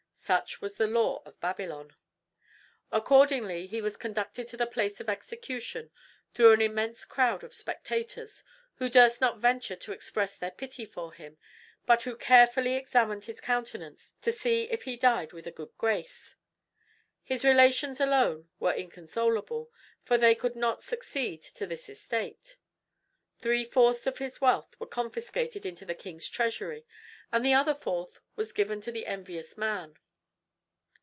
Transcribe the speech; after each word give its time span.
Such 0.23 0.61
was 0.61 0.77
the 0.77 0.87
law 0.87 1.21
of 1.25 1.37
Babylon. 1.41 1.93
Accordingly 2.89 3.65
he 3.67 3.81
was 3.81 3.97
conducted 3.97 4.47
to 4.47 4.55
the 4.55 4.65
place 4.67 5.01
of 5.01 5.09
execution, 5.09 5.91
through 6.33 6.53
an 6.53 6.61
immense 6.61 7.03
crowd 7.03 7.43
of 7.43 7.53
spectators, 7.53 8.41
who 8.75 8.87
durst 8.87 9.19
not 9.19 9.39
venture 9.39 9.75
to 9.75 9.91
express 9.91 10.37
their 10.37 10.51
pity 10.51 10.85
for 10.85 11.11
him, 11.11 11.37
but 11.85 12.03
who 12.03 12.15
carefully 12.15 12.75
examined 12.75 13.25
his 13.25 13.41
countenance 13.41 14.13
to 14.21 14.31
see 14.31 14.69
if 14.71 14.83
he 14.83 14.95
died 14.95 15.33
with 15.33 15.47
a 15.47 15.51
good 15.51 15.75
grace. 15.77 16.37
His 17.23 17.43
relations 17.43 17.99
alone 17.99 18.47
were 18.57 18.73
inconsolable, 18.73 19.69
for 20.05 20.17
they 20.17 20.35
could 20.35 20.55
not 20.55 20.81
succeed 20.81 21.41
to 21.41 21.67
his 21.67 21.89
estate. 21.89 22.55
Three 23.39 23.65
fourths 23.65 24.07
of 24.07 24.19
his 24.19 24.39
wealth 24.39 24.79
were 24.79 24.87
confiscated 24.87 25.65
into 25.65 25.83
the 25.83 25.95
king's 25.95 26.29
treasury, 26.29 26.85
and 27.33 27.43
the 27.45 27.53
other 27.53 27.75
fourth 27.75 28.21
was 28.37 28.53
given 28.53 28.79
to 28.81 28.93
the 28.93 29.07
envious 29.07 29.57
man. 29.57 29.97